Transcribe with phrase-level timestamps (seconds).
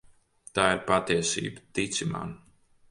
[0.59, 2.37] Tā ir patiesība, tici man.